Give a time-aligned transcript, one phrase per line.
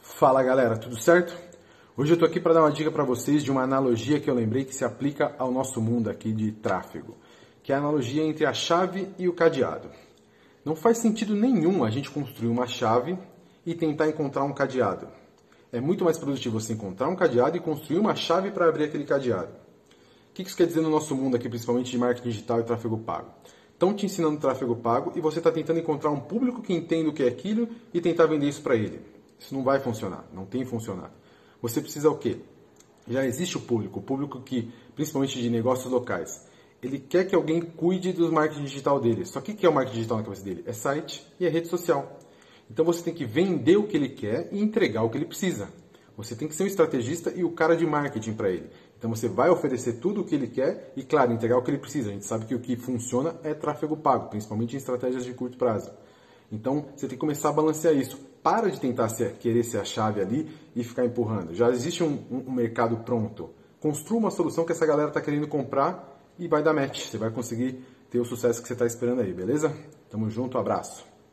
[0.00, 1.36] Fala galera, tudo certo?
[1.98, 4.34] Hoje eu estou aqui para dar uma dica para vocês de uma analogia que eu
[4.34, 7.14] lembrei que se aplica ao nosso mundo aqui de tráfego,
[7.62, 9.90] que é a analogia entre a chave e o cadeado.
[10.64, 13.18] Não faz sentido nenhum a gente construir uma chave
[13.66, 15.08] e tentar encontrar um cadeado.
[15.70, 19.04] É muito mais produtivo você encontrar um cadeado e construir uma chave para abrir aquele
[19.04, 19.65] cadeado.
[20.36, 23.30] Que isso quer dizer no nosso mundo aqui, principalmente de marketing digital e tráfego pago?
[23.72, 27.12] Estão te ensinando tráfego pago e você está tentando encontrar um público que entenda o
[27.14, 29.00] que é aquilo e tentar vender isso para ele.
[29.38, 31.14] Isso não vai funcionar, não tem funcionado.
[31.62, 32.36] Você precisa o quê?
[33.08, 36.46] Já existe o público, o público que, principalmente de negócios locais,
[36.82, 39.24] ele quer que alguém cuide do marketing digital dele.
[39.24, 40.64] Só que o que é o marketing digital na cabeça dele?
[40.66, 42.20] É site e é rede social.
[42.70, 45.70] Então você tem que vender o que ele quer e entregar o que ele precisa.
[46.16, 48.70] Você tem que ser um estrategista e o cara de marketing para ele.
[48.98, 51.78] Então você vai oferecer tudo o que ele quer e, claro, entregar o que ele
[51.78, 52.08] precisa.
[52.08, 55.58] A gente sabe que o que funciona é tráfego pago, principalmente em estratégias de curto
[55.58, 55.92] prazo.
[56.50, 58.18] Então você tem que começar a balancear isso.
[58.42, 61.54] Para de tentar ser, querer ser a chave ali e ficar empurrando.
[61.54, 63.50] Já existe um, um, mercado pronto.
[63.80, 67.06] Construa uma solução que essa galera está querendo comprar e vai dar match.
[67.06, 69.74] Você vai conseguir ter o sucesso que você está esperando aí, beleza?
[70.08, 71.15] Tamo junto, abraço.